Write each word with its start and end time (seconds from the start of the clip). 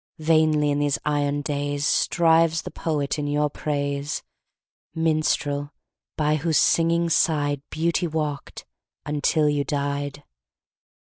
Vainly, 0.17 0.71
in 0.71 0.79
these 0.79 0.97
iron 1.05 1.43
days, 1.43 1.85
Strives 1.85 2.63
the 2.63 2.71
poet 2.71 3.19
in 3.19 3.27
your 3.27 3.51
praise, 3.51 4.23
Minstrel, 4.95 5.71
by 6.17 6.37
whose 6.37 6.57
singing 6.57 7.07
side 7.07 7.61
Beauty 7.69 8.07
walked, 8.07 8.65
until 9.05 9.47
you 9.47 9.63
died. 9.63 10.23